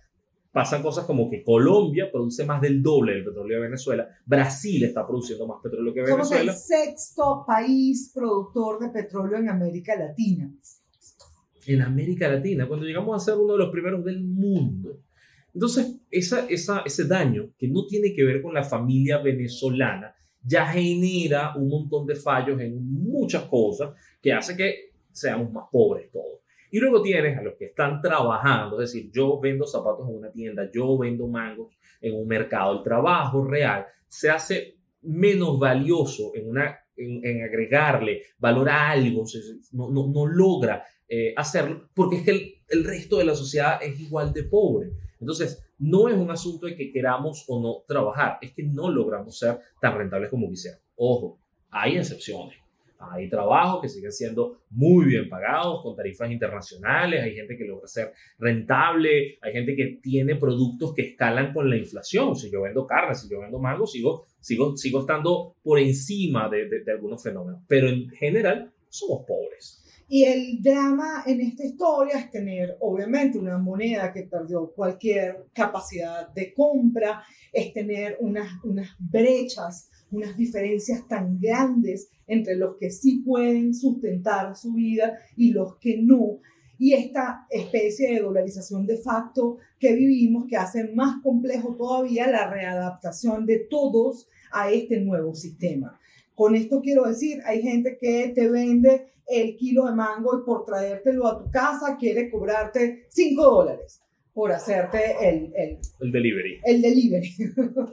pasan 0.56 0.82
cosas 0.82 1.06
como 1.06 1.30
que 1.30 1.44
Colombia 1.44 2.10
produce 2.10 2.46
más 2.46 2.62
del 2.62 2.82
doble 2.82 3.14
del 3.14 3.26
petróleo 3.26 3.58
de 3.58 3.64
Venezuela, 3.66 4.08
Brasil 4.26 4.86
está 4.86 5.06
produciendo 5.06 5.46
más 5.46 5.60
petróleo 5.62 5.94
que 5.94 6.02
Venezuela. 6.02 6.54
Somos 6.54 6.72
el 6.72 6.86
sexto 6.86 7.44
país 7.46 8.10
productor 8.16 8.80
de 8.80 8.90
petróleo 8.90 9.38
en 9.38 9.50
América 9.50 9.98
Latina. 9.98 10.50
En 11.68 11.82
América 11.82 12.28
Latina, 12.28 12.68
cuando 12.68 12.86
llegamos 12.86 13.16
a 13.16 13.26
ser 13.26 13.40
uno 13.40 13.54
de 13.54 13.60
los 13.60 13.70
primeros 13.70 14.04
del 14.04 14.24
mundo. 14.24 15.02
Entonces, 15.54 15.98
esa, 16.12 16.46
esa, 16.48 16.82
ese 16.86 17.06
daño 17.06 17.52
que 17.58 17.68
no 17.68 17.86
tiene 17.88 18.14
que 18.14 18.24
ver 18.24 18.42
con 18.42 18.54
la 18.54 18.64
familia 18.64 19.20
venezolana 19.20 20.14
ya 20.46 20.68
genera 20.68 21.56
un 21.56 21.70
montón 21.70 22.06
de 22.06 22.16
fallos 22.16 22.60
en 22.62 22.86
muchas 22.86 23.44
cosas 23.44 23.94
que 24.22 24.32
hace 24.32 24.56
que 24.56 24.92
seamos 25.12 25.52
más 25.52 25.66
pobres 25.72 26.12
todos. 26.12 26.42
Y 26.72 26.80
luego 26.80 27.02
tienes 27.02 27.38
a 27.38 27.42
los 27.42 27.56
que 27.56 27.66
están 27.66 28.02
trabajando, 28.02 28.82
es 28.82 28.92
decir, 28.92 29.10
yo 29.12 29.40
vendo 29.40 29.66
zapatos 29.66 30.10
en 30.10 30.16
una 30.16 30.32
tienda, 30.32 30.70
yo 30.72 30.98
vendo 30.98 31.28
mangos 31.28 31.74
en 32.02 32.16
un 32.16 32.28
mercado. 32.28 32.78
El 32.78 32.84
trabajo 32.84 33.46
real 33.46 33.86
se 34.08 34.30
hace 34.30 34.76
menos 35.04 35.58
valioso 35.58 36.32
en, 36.36 36.50
una, 36.50 36.78
en, 36.98 37.44
agregarle 37.44 38.24
valor 38.38 38.70
a 38.70 38.92
algo, 38.92 39.24
no, 39.72 39.90
no, 39.90 40.08
no 40.12 40.26
logra 40.28 40.84
eh, 41.08 41.34
hacerlo, 41.36 41.90
porque 41.94 42.18
es 42.18 42.24
que 42.24 42.32
el, 42.32 42.56
el 42.70 42.84
resto 42.84 43.18
de 43.18 43.26
la 43.26 43.36
sociedad 43.36 43.82
es 43.82 44.00
igual 44.00 44.34
de 44.34 44.44
pobre. 44.44 44.92
Entonces, 45.20 45.64
no 45.80 46.10
es 46.10 46.16
un 46.16 46.32
asunto 46.32 46.68
de 46.68 46.76
que 46.76 46.92
queramos 46.92 47.46
o 47.48 47.62
no 47.62 47.84
trabajar, 47.88 48.38
es 48.42 48.52
que 48.52 48.64
no 48.64 48.90
logramos 48.90 49.38
ser 49.38 49.60
tan 49.82 49.98
rentables 49.98 50.30
como 50.30 50.50
quisiéramos. 50.50 50.86
Ojo, 50.96 51.40
hay 51.70 51.98
excepciones. 51.98 52.58
Hay 52.98 53.30
trabajos 53.30 53.82
que 53.82 53.90
siguen 53.90 54.12
siendo 54.12 54.62
muy 54.70 55.06
bien 55.06 55.30
pagados 55.30 55.84
con 55.84 55.96
tarifas 55.96 56.32
internacionales, 56.32 57.22
hay 57.22 57.36
gente 57.36 57.58
que 57.58 57.66
logra 57.66 57.88
ser 57.88 58.14
rentable, 58.40 59.38
hay 59.42 59.52
gente 59.52 59.76
que 59.76 60.00
tiene 60.02 60.36
productos 60.38 60.94
que 60.94 61.10
escalan 61.10 61.54
con 61.54 61.70
la 61.70 61.78
inflación. 61.78 62.36
Si 62.36 62.50
yo 62.50 62.62
vendo 62.62 62.88
carne, 62.88 63.14
si 63.14 63.30
yo 63.30 63.42
vendo 63.42 63.60
mango, 63.60 63.86
sigo, 63.86 64.26
sigo, 64.40 64.78
sigo 64.78 65.02
estando 65.02 65.56
por 65.62 65.78
encima 65.78 66.50
de, 66.50 66.70
de 66.70 66.92
algunos 66.92 67.22
fenómenos. 67.22 67.62
Pero 67.68 67.90
en 67.90 68.10
general 68.10 68.72
somos 68.90 69.26
pobres. 69.28 69.85
Y 70.08 70.24
el 70.26 70.62
drama 70.62 71.24
en 71.26 71.42
esta 71.42 71.66
historia 71.66 72.20
es 72.20 72.30
tener, 72.30 72.78
obviamente, 72.80 73.40
una 73.40 73.58
moneda 73.58 74.14
que 74.14 74.24
perdió 74.24 74.72
cualquier 74.72 75.48
capacidad 75.52 76.30
de 76.30 76.54
compra, 76.54 77.24
es 77.52 77.74
tener 77.74 78.18
unas, 78.20 78.48
brechas, 79.00 79.90
unas 80.12 80.38
diferencias 80.38 81.08
tan 81.08 81.40
grandes 81.40 82.10
entre 82.28 82.56
los 82.56 82.76
que 82.78 82.92
sí 82.92 83.24
pueden 83.26 83.74
sustentar 83.74 84.56
su 84.56 84.74
vida 84.74 85.18
y 85.36 85.52
los 85.52 85.78
que 85.78 85.98
no. 85.98 86.40
Y 86.78 86.94
esta 86.94 87.48
especie 87.50 88.14
de 88.14 88.20
dolarización 88.20 88.86
de 88.86 88.98
facto 88.98 89.58
que 89.80 89.96
vivimos 89.96 90.46
que 90.48 90.58
hace 90.58 90.92
más 90.94 91.22
complejo 91.24 91.76
todavía 91.76 92.28
la 92.30 92.52
readaptación 92.52 93.46
de 93.48 93.60
todos 93.70 94.30
a 94.52 94.70
este 94.70 95.00
nuevo 95.00 95.34
sistema. 95.34 96.00
Con 96.36 96.56
esto 96.56 96.82
quiero 96.82 97.06
decir, 97.06 97.42
hay 97.46 97.62
gente 97.62 97.98
que 98.00 98.34
te 98.36 98.50
vende 98.50 99.08
el 99.28 99.56
kilo 99.56 99.86
de 99.86 99.94
mango 99.94 100.40
y 100.40 100.46
por 100.46 100.66
traértelo 100.66 101.28
a 101.28 101.38
tu 101.40 101.50
casa 101.50 101.98
quiere 101.98 102.30
cobrarte 102.30 103.08
5 103.10 103.44
dólares 103.44 104.02
por 104.34 104.52
hacerte 104.52 105.16
el, 105.22 105.54
el, 105.56 105.80
el 106.02 106.12
delivery. 106.12 106.60
El 106.64 106.82
delivery 106.82 107.34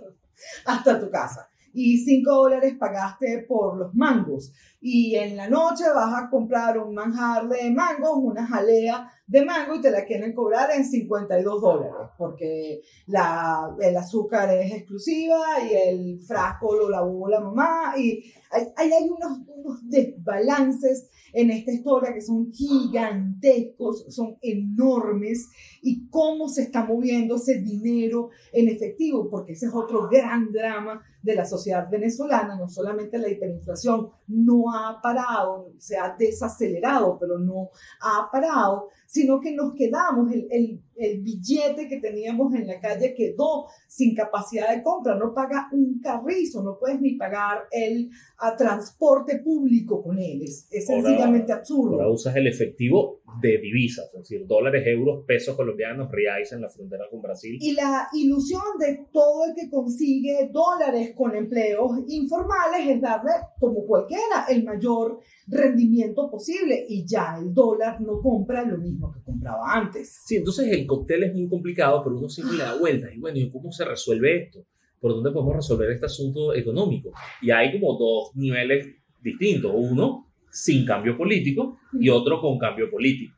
hasta 0.67 1.01
tu 1.01 1.09
casa. 1.11 1.49
Y 1.73 1.99
5 1.99 2.31
dólares 2.31 2.75
pagaste 2.79 3.47
por 3.49 3.79
los 3.79 3.95
mangos. 3.95 4.53
Y 4.85 5.15
en 5.15 5.37
la 5.37 5.49
noche 5.49 5.85
vas 5.95 6.13
a 6.13 6.29
comprar 6.29 6.77
un 6.77 6.93
manjar 6.93 7.49
de 7.49 7.71
mango, 7.71 8.17
una 8.17 8.45
jalea 8.45 9.09
de 9.29 9.45
mango 9.45 9.77
y 9.77 9.81
te 9.81 9.93
la 9.93 10.05
quieren 10.05 10.35
cobrar 10.35 10.71
en 10.73 10.85
52 10.85 11.63
dólares 11.63 12.11
porque 12.19 12.83
la, 13.07 13.75
el 13.81 13.97
azúcar 13.97 14.53
es 14.53 14.73
exclusiva 14.73 15.41
y 15.63 15.89
el 15.89 16.21
frasco 16.23 16.75
lo 16.75 16.91
lavó 16.91 17.29
la 17.29 17.41
mamá 17.41 17.95
y 17.97 18.25
hay, 18.51 18.91
hay 18.93 19.09
unos, 19.09 19.39
unos 19.47 19.89
desbalances 19.89 21.09
en 21.33 21.51
esta 21.51 21.73
historia 21.73 22.13
que 22.13 22.21
son 22.21 22.53
gigantescos, 22.53 24.05
son 24.15 24.37
enormes 24.43 25.49
y 25.81 26.09
cómo 26.09 26.49
se 26.49 26.63
está 26.63 26.85
moviendo 26.85 27.37
ese 27.37 27.61
dinero 27.61 28.31
en 28.53 28.69
efectivo, 28.69 29.31
porque 29.31 29.53
ese 29.53 29.67
es 29.67 29.73
otro 29.75 30.09
gran 30.11 30.53
drama 30.53 31.03
de 31.23 31.35
la 31.35 31.45
sociedad 31.45 31.89
venezolana, 31.91 32.57
no 32.57 32.69
solamente 32.69 33.17
la 33.17 33.31
hiperinflación 33.31 34.11
no 34.27 34.72
ha 34.75 35.01
parado, 35.03 35.73
se 35.79 35.97
ha 35.97 36.15
desacelerado, 36.19 37.19
pero 37.19 37.39
no 37.39 37.71
ha 38.01 38.29
parado, 38.31 38.89
sino 39.07 39.41
que 39.41 39.53
nos 39.55 39.75
quedamos, 39.75 40.33
el, 40.33 40.47
el, 40.51 40.81
el, 40.97 41.21
billete 41.21 41.87
que 41.87 42.01
teníamos 42.01 42.55
en 42.55 42.67
la 42.67 42.81
calle 42.81 43.15
quedó 43.15 43.67
sin 43.87 44.15
capacidad 44.15 44.75
de 44.75 44.83
compra, 44.83 45.17
no 45.17 45.35
paga 45.35 45.69
un 45.73 46.01
carrizo, 46.01 46.63
no 46.63 46.79
puedes 46.79 47.01
ni 47.01 47.17
pagar 47.17 47.65
el 47.71 48.11
a 48.39 48.57
transporte 48.57 49.39
público 49.39 50.03
con 50.03 50.19
él, 50.19 50.43
es, 50.43 50.67
sencillamente 50.87 51.53
absurdo. 51.53 51.95
Ahora 51.95 52.11
usas 52.11 52.35
el 52.37 52.47
efectivo 52.47 53.21
de 53.41 53.59
divisas, 53.59 54.07
es 54.15 54.21
decir, 54.21 54.47
dólares, 54.47 54.83
euros, 54.87 55.25
pesos 55.27 55.57
colombianos, 55.57 56.11
reais 56.11 56.51
en 56.53 56.63
la 56.63 56.69
frontera 56.69 57.05
con 57.11 57.23
Brasil. 57.23 57.59
Y 57.61 57.73
la 57.73 58.09
ilusión 58.13 58.63
de 58.79 59.07
todo 59.13 59.45
el 59.45 59.55
que 59.55 59.71
consigue 59.71 60.51
dólares 60.51 61.13
con 61.17 61.35
empleos 61.37 61.99
informales 62.09 62.89
es 62.89 63.01
darle, 63.01 63.33
como 63.61 63.87
cualquiera, 63.87 64.47
el 64.49 64.62
mayor 64.63 65.21
rendimiento 65.47 66.31
posible 66.31 66.87
y 66.89 67.05
ya 67.07 67.37
el 67.39 67.53
dólar 67.53 68.01
no 68.01 68.21
compra 68.21 68.65
lo 68.65 68.79
mismo 68.79 69.13
que 69.13 69.23
compraba 69.23 69.75
antes. 69.75 70.23
Sí, 70.25 70.37
entonces 70.37 70.69
el 70.69 70.87
cóctel 70.87 71.25
es 71.25 71.35
muy 71.35 71.49
complicado, 71.49 72.03
pero 72.03 72.17
uno 72.17 72.29
siempre 72.29 72.57
le 72.57 72.65
da 72.65 72.77
vueltas. 72.77 73.15
Y 73.15 73.21
bueno, 73.21 73.39
¿y 73.39 73.51
cómo 73.51 73.73
se 73.73 73.85
resuelve 73.85 74.45
esto? 74.45 74.65
¿Por 75.01 75.13
dónde 75.13 75.31
podemos 75.31 75.57
resolver 75.57 75.91
este 75.91 76.07
asunto 76.07 76.55
económico? 76.55 77.13
Y 77.41 77.51
hay 77.51 77.73
como 77.73 77.99
dos 77.99 78.37
niveles 78.37 78.87
distintos. 79.21 79.73
Uno 79.75 80.33
sin 80.51 80.85
cambio 80.85 81.17
político 81.17 81.79
y 81.99 82.09
otro 82.09 82.41
con 82.41 82.59
cambio 82.59 82.91
político. 82.91 83.37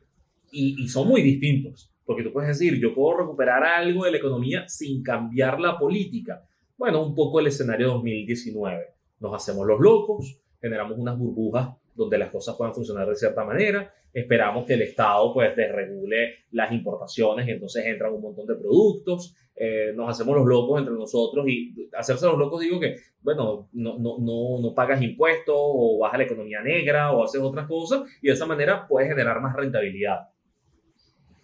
Y, 0.51 0.83
y 0.83 0.87
son 0.87 1.07
muy 1.07 1.21
distintos. 1.21 1.91
Porque 2.05 2.23
tú 2.23 2.31
puedes 2.31 2.49
decir, 2.49 2.79
yo 2.79 2.93
puedo 2.93 3.17
recuperar 3.17 3.63
algo 3.63 4.05
de 4.05 4.11
la 4.11 4.17
economía 4.17 4.67
sin 4.67 5.01
cambiar 5.01 5.59
la 5.59 5.77
política. 5.77 6.47
Bueno, 6.77 7.03
un 7.03 7.15
poco 7.15 7.39
el 7.39 7.47
escenario 7.47 7.87
2019. 7.87 8.83
Nos 9.19 9.33
hacemos 9.33 9.65
los 9.65 9.79
locos, 9.79 10.39
generamos 10.65 10.97
unas 10.97 11.15
burbujas 11.15 11.69
donde 11.93 12.17
las 12.17 12.31
cosas 12.31 12.55
puedan 12.57 12.73
funcionar 12.73 13.07
de 13.07 13.15
cierta 13.15 13.43
manera. 13.43 13.93
Esperamos 14.11 14.65
que 14.65 14.73
el 14.73 14.81
Estado 14.81 15.31
pues 15.31 15.55
desregule 15.55 16.45
las 16.51 16.71
importaciones 16.71 17.47
y 17.47 17.51
entonces 17.51 17.85
entran 17.85 18.13
un 18.13 18.21
montón 18.21 18.47
de 18.47 18.55
productos. 18.55 19.35
Eh, 19.55 19.93
nos 19.95 20.09
hacemos 20.09 20.35
los 20.35 20.45
locos 20.45 20.79
entre 20.79 20.95
nosotros 20.95 21.47
y 21.47 21.89
hacerse 21.93 22.25
los 22.25 22.37
locos 22.37 22.61
digo 22.61 22.79
que, 22.79 22.95
bueno, 23.21 23.69
no, 23.73 23.97
no, 23.99 24.17
no, 24.19 24.59
no 24.59 24.73
pagas 24.73 25.01
impuestos 25.01 25.55
o 25.55 25.99
baja 25.99 26.17
la 26.17 26.23
economía 26.23 26.61
negra 26.61 27.13
o 27.13 27.23
haces 27.23 27.41
otras 27.41 27.67
cosas 27.67 28.01
y 28.21 28.27
de 28.27 28.33
esa 28.33 28.45
manera 28.45 28.87
puedes 28.87 29.07
generar 29.07 29.39
más 29.39 29.55
rentabilidad. 29.55 30.29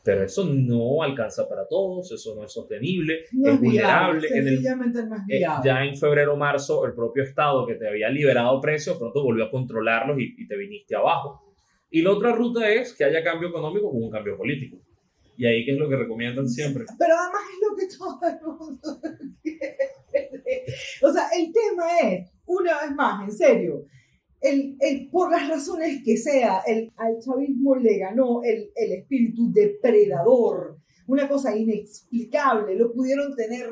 Pero 0.03 0.23
eso 0.23 0.45
no 0.45 1.03
alcanza 1.03 1.47
para 1.47 1.67
todos, 1.67 2.11
eso 2.11 2.35
no 2.35 2.43
es 2.43 2.51
sostenible, 2.51 3.25
es, 3.43 3.59
vulnerable. 3.59 4.27
Sencillamente 4.27 4.99
en 4.99 5.09
no 5.09 5.15
es 5.15 5.21
eh, 5.29 5.37
viable. 5.37 5.69
ya 5.69 5.85
en 5.85 5.95
febrero 5.95 6.33
o 6.33 6.37
marzo, 6.37 6.85
el 6.85 6.93
propio 6.93 7.23
Estado 7.23 7.67
que 7.67 7.75
te 7.75 7.87
había 7.87 8.09
liberado 8.09 8.59
precios, 8.59 8.97
pronto 8.97 9.23
volvió 9.23 9.45
a 9.45 9.51
controlarlos 9.51 10.19
y, 10.19 10.33
y, 10.37 10.47
te 10.47 10.57
viniste 10.57 10.95
abajo. 10.95 11.53
Y 11.91 12.01
la 12.01 12.11
otra 12.11 12.31
ruta 12.31 12.67
es 12.69 12.93
que 12.93 13.03
haya 13.03 13.23
cambio 13.23 13.49
económico 13.49 13.91
con 13.91 14.03
un 14.03 14.09
cambio 14.09 14.37
político. 14.37 14.79
Y 15.37 15.45
ahí 15.45 15.65
que 15.65 15.71
es 15.71 15.77
lo 15.77 15.89
que 15.89 15.95
recomiendan 15.95 16.47
siempre. 16.47 16.85
Pero 16.97 17.15
además 17.15 17.41
es 17.51 17.59
lo 17.67 17.75
que 17.75 17.97
todo 17.97 18.19
el 18.29 18.41
mundo 18.45 19.01
quiere. 19.41 19.77
O 21.01 21.11
sea, 21.11 21.29
el 21.37 21.51
tema 21.51 21.99
es, 22.03 22.31
una 22.45 22.81
vez 22.81 22.91
más, 22.95 23.23
en 23.23 23.31
serio, 23.31 23.85
el, 24.41 24.75
el, 24.79 25.09
por 25.09 25.31
las 25.31 25.47
razones 25.47 26.01
que 26.03 26.17
sea, 26.17 26.61
el, 26.65 26.91
al 26.97 27.19
chavismo 27.19 27.75
le 27.75 27.99
ganó 27.99 28.41
el, 28.43 28.71
el 28.75 28.91
espíritu 28.93 29.51
depredador, 29.51 30.79
una 31.07 31.29
cosa 31.29 31.55
inexplicable, 31.55 32.75
lo 32.75 32.91
pudieron 32.91 33.35
tener 33.35 33.69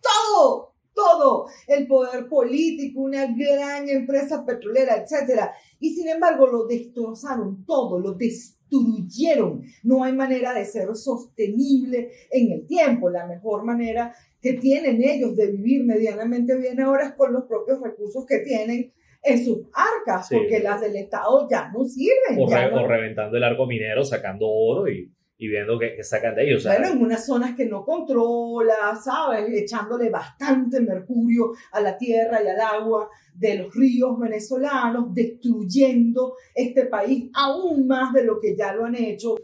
todo, 0.00 0.74
todo, 0.94 1.46
el 1.66 1.86
poder 1.86 2.28
político, 2.28 3.00
una 3.02 3.26
gran 3.26 3.88
empresa 3.88 4.44
petrolera, 4.46 4.96
etc. 4.96 5.50
Y 5.78 5.94
sin 5.94 6.08
embargo 6.08 6.46
lo 6.46 6.66
destrozaron 6.66 7.64
todo, 7.64 7.98
lo 7.98 8.14
destruyeron. 8.14 9.62
No 9.82 10.04
hay 10.04 10.12
manera 10.12 10.54
de 10.54 10.64
ser 10.64 10.94
sostenible 10.94 12.12
en 12.30 12.52
el 12.52 12.66
tiempo. 12.66 13.10
La 13.10 13.26
mejor 13.26 13.64
manera 13.64 14.14
que 14.40 14.54
tienen 14.54 15.02
ellos 15.02 15.36
de 15.36 15.50
vivir 15.50 15.84
medianamente 15.84 16.56
bien 16.56 16.80
ahora 16.80 17.08
es 17.08 17.14
con 17.14 17.32
los 17.32 17.44
propios 17.44 17.80
recursos 17.80 18.24
que 18.26 18.38
tienen 18.38 18.92
en 19.22 19.44
sus 19.44 19.60
arcas, 19.72 20.28
sí. 20.28 20.36
porque 20.36 20.60
las 20.60 20.80
del 20.80 20.96
Estado 20.96 21.46
ya 21.48 21.70
no 21.72 21.84
sirven. 21.84 22.38
O, 22.38 22.48
ya 22.48 22.68
re, 22.68 22.74
no. 22.74 22.82
o 22.82 22.88
reventando 22.88 23.36
el 23.36 23.44
arco 23.44 23.66
minero, 23.66 24.04
sacando 24.04 24.48
oro 24.48 24.88
y, 24.88 25.12
y 25.38 25.48
viendo 25.48 25.78
que, 25.78 25.94
que, 25.94 26.02
sacan 26.02 26.34
de 26.34 26.44
ellos. 26.44 26.64
Bueno, 26.64 26.88
en 26.88 27.02
unas 27.02 27.24
zonas 27.24 27.54
que 27.56 27.66
no 27.66 27.84
controla, 27.84 28.94
¿sabes? 29.02 29.46
Echándole 29.52 30.10
bastante 30.10 30.80
mercurio 30.80 31.52
a 31.72 31.80
la 31.80 31.96
tierra 31.96 32.42
y 32.42 32.48
al 32.48 32.60
agua 32.60 33.08
de 33.34 33.58
los 33.58 33.74
ríos 33.74 34.18
venezolanos, 34.18 35.14
destruyendo 35.14 36.34
este 36.54 36.86
país 36.86 37.30
aún 37.34 37.86
más 37.86 38.12
de 38.12 38.24
lo 38.24 38.38
que 38.40 38.56
ya 38.56 38.74
lo 38.74 38.84
han 38.84 38.94
hecho. 38.94 39.36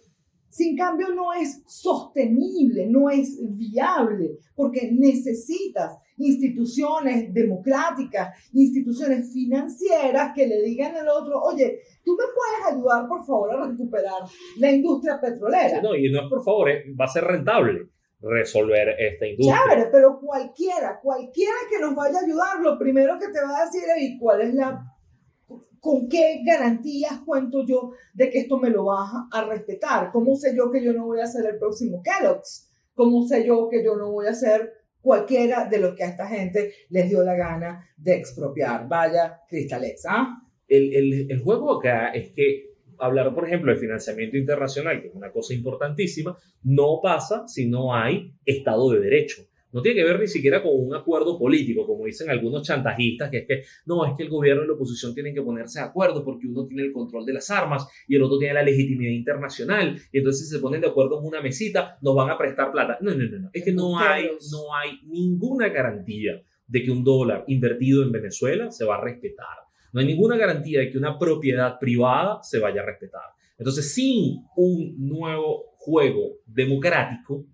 sin 0.48 0.76
cambio 0.76 1.08
no 1.14 1.32
es 1.32 1.62
sostenible, 1.66 2.86
no 2.86 3.10
es 3.10 3.38
viable, 3.56 4.38
porque 4.54 4.90
necesitas 4.92 5.96
instituciones 6.18 7.32
democráticas, 7.32 8.36
instituciones 8.52 9.32
financieras 9.32 10.32
que 10.34 10.46
le 10.46 10.62
digan 10.62 10.96
al 10.96 11.08
otro, 11.08 11.40
oye, 11.40 11.80
tú 12.04 12.16
me 12.16 12.24
puedes 12.34 12.76
ayudar 12.76 13.08
por 13.08 13.24
favor 13.24 13.52
a 13.52 13.66
recuperar 13.66 14.22
la 14.58 14.72
industria 14.72 15.20
petrolera. 15.20 15.80
No, 15.80 15.94
y 15.94 16.10
no 16.10 16.22
es 16.22 16.28
por 16.28 16.44
favor, 16.44 16.68
va 16.68 17.04
a 17.04 17.08
ser 17.08 17.24
rentable 17.24 17.88
resolver 18.20 18.96
esta 18.98 19.26
industria. 19.26 19.60
Chévere, 19.62 19.90
pero 19.92 20.18
cualquiera, 20.20 20.98
cualquiera 21.00 21.56
que 21.70 21.78
nos 21.80 21.94
vaya 21.94 22.18
a 22.18 22.24
ayudar, 22.24 22.60
lo 22.60 22.78
primero 22.78 23.18
que 23.18 23.28
te 23.28 23.40
va 23.40 23.58
a 23.58 23.64
decir 23.64 23.82
es, 23.96 24.18
¿cuál 24.18 24.40
es 24.40 24.54
la 24.54 24.94
¿Con 25.80 26.08
qué 26.08 26.42
garantías 26.44 27.20
cuento 27.24 27.64
yo 27.64 27.92
de 28.12 28.30
que 28.30 28.40
esto 28.40 28.58
me 28.58 28.70
lo 28.70 28.86
vas 28.86 29.10
a 29.30 29.44
respetar? 29.44 30.10
¿Cómo 30.12 30.34
sé 30.34 30.56
yo 30.56 30.70
que 30.70 30.82
yo 30.82 30.92
no 30.92 31.06
voy 31.06 31.20
a 31.20 31.26
ser 31.26 31.46
el 31.46 31.58
próximo 31.58 32.02
Kellogg's? 32.02 32.68
¿Cómo 32.94 33.26
sé 33.26 33.46
yo 33.46 33.68
que 33.68 33.84
yo 33.84 33.96
no 33.96 34.10
voy 34.10 34.26
a 34.26 34.34
ser 34.34 34.72
cualquiera 35.00 35.64
de 35.66 35.78
los 35.78 35.94
que 35.94 36.04
a 36.04 36.08
esta 36.08 36.26
gente 36.26 36.72
les 36.90 37.08
dio 37.08 37.22
la 37.22 37.34
gana 37.34 37.88
de 37.96 38.14
expropiar? 38.14 38.88
Vaya, 38.88 39.40
Cristalex, 39.48 40.06
¿ah? 40.08 40.42
El, 40.66 40.94
el, 40.94 41.30
el 41.30 41.38
juego 41.40 41.78
acá 41.78 42.08
es 42.08 42.30
que 42.30 42.68
hablar, 42.98 43.34
por 43.34 43.46
ejemplo, 43.46 43.70
del 43.70 43.80
financiamiento 43.80 44.36
internacional, 44.36 45.00
que 45.00 45.08
es 45.08 45.14
una 45.14 45.30
cosa 45.30 45.54
importantísima, 45.54 46.36
no 46.62 47.00
pasa 47.02 47.46
si 47.48 47.66
no 47.66 47.94
hay 47.94 48.32
Estado 48.44 48.90
de 48.90 49.00
Derecho 49.00 49.47
no 49.72 49.82
tiene 49.82 50.00
que 50.00 50.04
ver 50.04 50.20
ni 50.20 50.26
siquiera 50.26 50.62
con 50.62 50.72
un 50.74 50.94
acuerdo 50.94 51.38
político, 51.38 51.86
como 51.86 52.06
dicen 52.06 52.30
algunos 52.30 52.62
chantajistas, 52.62 53.30
que 53.30 53.38
es 53.38 53.46
que 53.46 53.62
no, 53.86 54.06
es 54.06 54.12
que 54.16 54.22
el 54.22 54.28
gobierno 54.28 54.64
y 54.64 54.66
la 54.66 54.72
oposición 54.72 55.14
tienen 55.14 55.34
que 55.34 55.42
ponerse 55.42 55.80
de 55.80 55.86
acuerdo 55.86 56.24
porque 56.24 56.46
uno 56.46 56.66
tiene 56.66 56.82
el 56.82 56.92
control 56.92 57.24
de 57.26 57.34
las 57.34 57.50
armas 57.50 57.86
y 58.06 58.16
el 58.16 58.22
otro 58.22 58.38
tiene 58.38 58.54
la 58.54 58.62
legitimidad 58.62 59.12
internacional 59.12 60.00
y 60.12 60.18
entonces 60.18 60.48
si 60.48 60.54
se 60.54 60.60
ponen 60.60 60.80
de 60.80 60.88
acuerdo 60.88 61.20
en 61.20 61.26
una 61.26 61.40
mesita 61.40 61.98
nos 62.00 62.14
van 62.14 62.30
a 62.30 62.38
prestar 62.38 62.72
plata. 62.72 62.98
No, 63.00 63.12
no, 63.14 63.24
no, 63.24 63.38
no. 63.38 63.50
es 63.52 63.64
que 63.64 63.72
no 63.72 63.98
hay, 63.98 64.26
no 64.50 64.74
hay 64.74 65.00
ninguna 65.06 65.68
garantía 65.68 66.42
de 66.66 66.82
que 66.82 66.90
un 66.90 67.02
dólar 67.02 67.44
invertido 67.48 68.02
en 68.02 68.12
Venezuela 68.12 68.70
se 68.70 68.84
va 68.84 68.96
a 68.96 69.00
respetar. 69.00 69.46
No 69.92 70.00
hay 70.00 70.06
ninguna 70.06 70.36
garantía 70.36 70.80
de 70.80 70.90
que 70.90 70.98
una 70.98 71.18
propiedad 71.18 71.78
privada 71.78 72.42
se 72.42 72.58
vaya 72.58 72.82
a 72.82 72.86
respetar. 72.86 73.22
Entonces, 73.58 73.92
sin 73.92 74.44
un 74.56 74.94
nuevo 74.98 75.72
juego 75.76 76.36
democrático, 76.46 77.46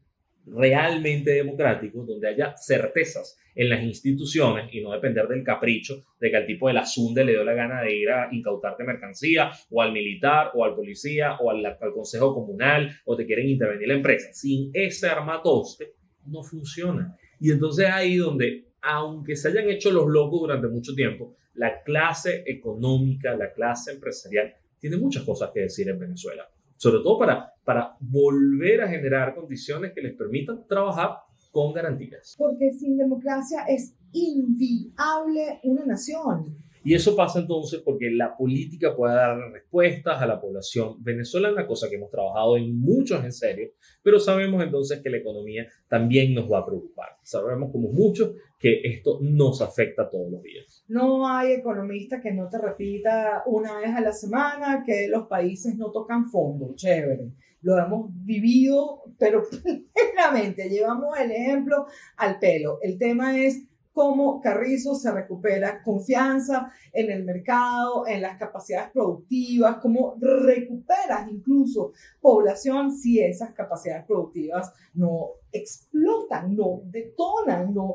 realmente 0.46 1.30
democrático, 1.32 2.04
donde 2.04 2.28
haya 2.28 2.54
certezas 2.56 3.38
en 3.54 3.68
las 3.68 3.82
instituciones 3.82 4.72
y 4.72 4.80
no 4.80 4.92
depender 4.92 5.28
del 5.28 5.44
capricho 5.44 6.02
de 6.20 6.30
que 6.30 6.36
al 6.36 6.46
tipo 6.46 6.68
de 6.68 6.74
la 6.74 6.84
SUNDE 6.84 7.24
le 7.24 7.32
dio 7.32 7.44
la 7.44 7.54
gana 7.54 7.82
de 7.82 7.96
ir 7.96 8.10
a 8.10 8.28
incautarte 8.32 8.84
mercancía 8.84 9.50
o 9.70 9.80
al 9.80 9.92
militar 9.92 10.50
o 10.54 10.64
al 10.64 10.74
policía 10.74 11.36
o 11.36 11.50
al, 11.50 11.64
al 11.64 11.92
consejo 11.92 12.34
comunal 12.34 12.90
o 13.04 13.16
te 13.16 13.26
quieren 13.26 13.48
intervenir 13.48 13.88
la 13.88 13.94
empresa. 13.94 14.32
Sin 14.32 14.70
ese 14.72 15.06
armatoste 15.08 15.94
no 16.26 16.42
funciona. 16.42 17.16
Y 17.40 17.52
entonces 17.52 17.86
ahí 17.86 18.16
donde, 18.16 18.66
aunque 18.82 19.36
se 19.36 19.48
hayan 19.48 19.70
hecho 19.70 19.90
los 19.90 20.08
locos 20.08 20.40
durante 20.40 20.68
mucho 20.68 20.94
tiempo, 20.94 21.36
la 21.54 21.82
clase 21.82 22.42
económica, 22.46 23.36
la 23.36 23.52
clase 23.52 23.92
empresarial 23.92 24.54
tiene 24.80 24.96
muchas 24.96 25.22
cosas 25.22 25.50
que 25.54 25.60
decir 25.60 25.88
en 25.88 25.98
Venezuela 25.98 26.48
sobre 26.84 27.02
todo 27.02 27.18
para, 27.18 27.50
para 27.64 27.96
volver 27.98 28.82
a 28.82 28.88
generar 28.88 29.34
condiciones 29.34 29.92
que 29.94 30.02
les 30.02 30.14
permitan 30.14 30.66
trabajar 30.68 31.16
con 31.50 31.72
garantías. 31.72 32.34
Porque 32.36 32.72
sin 32.72 32.98
democracia 32.98 33.64
es 33.66 33.94
inviable 34.12 35.60
una 35.62 35.86
nación. 35.86 36.44
Y 36.84 36.94
eso 36.94 37.16
pasa 37.16 37.40
entonces 37.40 37.80
porque 37.82 38.10
la 38.10 38.36
política 38.36 38.94
puede 38.94 39.14
dar 39.14 39.38
respuestas 39.52 40.20
a 40.20 40.26
la 40.26 40.38
población 40.38 41.02
venezolana, 41.02 41.66
cosa 41.66 41.88
que 41.88 41.96
hemos 41.96 42.10
trabajado 42.10 42.58
en 42.58 42.78
muchos 42.78 43.24
en 43.24 43.32
serio, 43.32 43.70
pero 44.02 44.20
sabemos 44.20 44.62
entonces 44.62 45.00
que 45.00 45.08
la 45.08 45.16
economía 45.16 45.66
también 45.88 46.34
nos 46.34 46.50
va 46.50 46.58
a 46.58 46.66
preocupar. 46.66 47.08
Sabemos 47.22 47.72
como 47.72 47.88
muchos 47.88 48.32
que 48.58 48.82
esto 48.84 49.18
nos 49.22 49.62
afecta 49.62 50.10
todos 50.10 50.30
los 50.30 50.42
días. 50.42 50.84
No 50.88 51.26
hay 51.26 51.52
economista 51.52 52.20
que 52.20 52.32
no 52.32 52.48
te 52.50 52.58
repita 52.58 53.42
una 53.46 53.78
vez 53.78 53.90
a 53.90 54.00
la 54.02 54.12
semana 54.12 54.82
que 54.84 55.08
los 55.08 55.26
países 55.26 55.76
no 55.76 55.90
tocan 55.90 56.30
fondo, 56.30 56.74
chévere. 56.74 57.32
Lo 57.62 57.78
hemos 57.78 58.10
vivido, 58.24 59.04
pero 59.18 59.42
plenamente 59.94 60.68
llevamos 60.68 61.18
el 61.18 61.30
ejemplo 61.30 61.86
al 62.18 62.38
pelo. 62.38 62.78
El 62.82 62.98
tema 62.98 63.38
es 63.38 63.64
cómo 63.94 64.40
Carrizo 64.40 64.96
se 64.96 65.10
recupera 65.12 65.80
confianza 65.82 66.72
en 66.92 67.12
el 67.12 67.24
mercado, 67.24 68.06
en 68.08 68.20
las 68.20 68.36
capacidades 68.36 68.90
productivas, 68.90 69.76
cómo 69.76 70.16
recuperas 70.20 71.30
incluso 71.30 71.92
población 72.20 72.92
si 72.92 73.20
esas 73.20 73.52
capacidades 73.52 74.04
productivas 74.04 74.72
no 74.94 75.28
explotan, 75.52 76.56
no 76.56 76.80
detonan, 76.86 77.72
no 77.72 77.94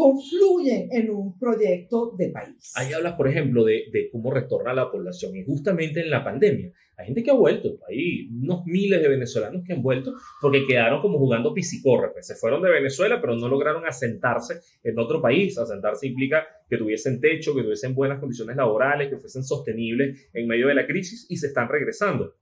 confluyen 0.00 0.88
en 0.92 1.10
un 1.10 1.38
proyecto 1.38 2.14
de 2.16 2.30
país. 2.30 2.72
Ahí 2.74 2.90
hablas, 2.94 3.16
por 3.16 3.28
ejemplo, 3.28 3.64
de, 3.64 3.84
de, 3.92 4.08
cómo 4.10 4.30
retorna 4.30 4.72
la 4.72 4.90
población 4.90 5.36
y 5.36 5.44
justamente 5.44 6.00
en 6.00 6.08
la 6.08 6.24
pandemia. 6.24 6.72
Hay 6.96 7.04
gente 7.04 7.22
que 7.22 7.30
ha 7.30 7.34
vuelto, 7.34 7.78
hay 7.86 8.30
unos 8.30 8.64
miles 8.64 9.02
de 9.02 9.08
venezolanos 9.08 9.62
que 9.66 9.74
han 9.74 9.82
vuelto 9.82 10.14
porque 10.40 10.66
quedaron 10.66 11.02
como 11.02 11.18
jugando 11.18 11.52
pisicorre, 11.52 12.12
pues 12.12 12.26
se 12.26 12.34
fueron 12.34 12.62
de 12.62 12.70
Venezuela 12.70 13.20
pero 13.20 13.36
no 13.36 13.46
lograron 13.46 13.86
asentarse 13.86 14.60
en 14.82 14.98
otro 14.98 15.20
país. 15.20 15.58
Asentarse 15.58 16.06
implica 16.06 16.46
que 16.66 16.78
tuviesen 16.78 17.20
techo, 17.20 17.54
que 17.54 17.62
tuviesen 17.62 17.94
buenas 17.94 18.20
condiciones 18.20 18.56
laborales, 18.56 19.10
que 19.10 19.18
fuesen 19.18 19.44
sostenibles 19.44 20.30
en 20.32 20.48
medio 20.48 20.68
de 20.68 20.74
la 20.76 20.86
crisis 20.86 21.26
y 21.28 21.36
se 21.36 21.48
están 21.48 21.68
regresando. 21.68 22.36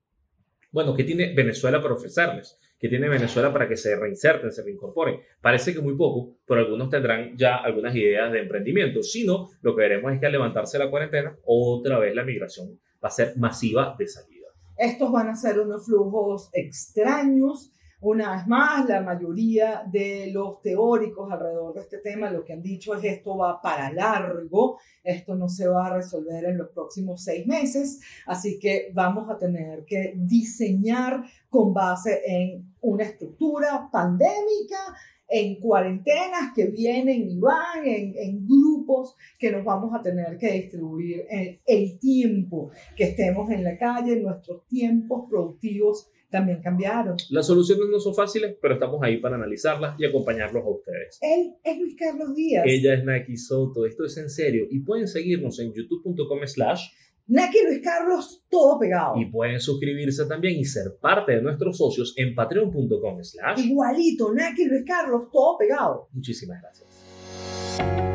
Bueno, 0.71 0.95
¿qué 0.95 1.03
tiene 1.03 1.35
Venezuela 1.35 1.83
para 1.83 1.95
ofrecerles? 1.95 2.57
¿Qué 2.79 2.89
tiene 2.89 3.09
Venezuela 3.09 3.53
para 3.53 3.69
que 3.69 3.77
se 3.77 3.97
reinserten, 3.97 4.53
se 4.53 4.63
reincorporen? 4.63 5.21
Parece 5.41 5.75
que 5.75 5.81
muy 5.81 5.97
poco, 5.97 6.37
pero 6.47 6.61
algunos 6.61 6.89
tendrán 6.89 7.37
ya 7.37 7.57
algunas 7.57 7.95
ideas 7.97 8.31
de 8.31 8.41
emprendimiento. 8.41 9.03
Si 9.03 9.27
no, 9.27 9.49
lo 9.63 9.75
que 9.75 9.83
veremos 9.83 10.13
es 10.13 10.21
que 10.21 10.27
al 10.27 10.33
levantarse 10.33 10.79
la 10.79 10.89
cuarentena, 10.89 11.37
otra 11.45 11.99
vez 11.99 12.15
la 12.15 12.25
migración 12.25 12.79
va 13.03 13.09
a 13.09 13.11
ser 13.11 13.37
masiva 13.37 13.97
de 13.99 14.07
salida. 14.07 14.47
Estos 14.77 15.11
van 15.11 15.29
a 15.29 15.35
ser 15.35 15.59
unos 15.59 15.87
flujos 15.87 16.51
extraños 16.53 17.73
una 18.01 18.37
vez 18.37 18.47
más, 18.47 18.89
la 18.89 19.01
mayoría 19.01 19.83
de 19.91 20.31
los 20.33 20.63
teóricos 20.63 21.31
alrededor 21.33 21.75
de 21.75 21.81
este 21.81 21.99
tema 21.99 22.31
lo 22.31 22.45
que 22.45 22.53
han 22.53 22.63
dicho 22.63 22.95
es 22.95 23.03
esto 23.03 23.37
va 23.37 23.61
para 23.61 23.93
largo, 23.93 24.79
esto 25.03 25.35
no 25.35 25.49
se 25.49 25.67
va 25.67 25.87
a 25.87 25.97
resolver 25.97 26.45
en 26.45 26.59
los 26.59 26.69
próximos 26.69 27.25
seis 27.25 27.47
meses, 27.47 28.01
así 28.27 28.59
que 28.61 28.93
vamos 28.95 29.29
a 29.29 29.37
tener 29.37 29.85
que 29.85 30.15
diseñar 30.17 31.25
con 31.51 31.75
base 31.75 32.23
en 32.25 32.73
una 32.81 33.03
estructura 33.03 33.89
pandémica, 33.91 34.95
en 35.31 35.57
cuarentenas 35.61 36.53
que 36.55 36.67
vienen 36.67 37.29
y 37.29 37.39
van, 37.39 37.85
en, 37.85 38.47
grupos 38.47 39.15
que 39.39 39.51
nos 39.51 39.65
vamos 39.65 39.95
a 39.95 40.01
tener 40.01 40.39
que 40.39 40.53
distribuir 40.53 41.27
en 41.29 41.61
el 41.67 41.99
tiempo 41.99 42.71
que 42.97 43.05
estemos 43.05 43.51
en 43.51 43.63
la 43.63 43.77
calle, 43.77 44.17
nuestros 44.17 44.67
tiempos 44.69 45.29
productivos 45.29 46.09
también 46.31 46.61
cambiaron. 46.63 47.17
Las 47.31 47.47
soluciones 47.47 47.87
no 47.91 48.01
son 48.01 48.15
fáciles, 48.15 48.57
pero 48.61 48.75
estamos 48.75 49.01
ahí 49.03 49.19
para 49.19 49.37
analizarlas 49.37 49.99
y 49.99 50.05
acompañarlos 50.05 50.65
a 50.65 50.69
ustedes. 50.69 51.19
Él 51.21 51.55
es 51.63 51.79
Luis 51.79 51.97
Carlos 51.99 52.35
Díaz. 52.35 52.65
Ella 52.67 52.95
es 52.95 53.05
Naki 53.05 53.37
Soto. 53.37 53.87
Esto 53.87 54.05
es 54.05 54.17
en 54.19 54.31
serio. 54.31 54.67
Y 54.71 54.81
pueden 54.81 55.09
seguirnos 55.09 55.59
en 55.61 55.73
youtube.com 55.73 56.41
slash 56.45 56.89
Naki 57.29 57.59
Luis 57.67 57.81
Carlos, 57.83 58.47
todo 58.49 58.79
pegado. 58.79 59.21
Y 59.21 59.27
pueden 59.27 59.61
suscribirse 59.61 60.25
también 60.25 60.59
y 60.59 60.65
ser 60.65 60.97
parte 60.99 61.33
de 61.33 61.43
nuestros 61.43 61.77
socios 61.77 62.15
en 62.17 62.35
patreon.com 62.35 63.23
slash 63.23 63.67
Igualito, 63.67 64.33
Naki 64.33 64.65
Luis 64.65 64.85
Carlos, 64.87 65.31
todo 65.31 65.59
pegado. 65.59 66.09
Muchísimas 66.13 66.63
gracias. 66.63 68.08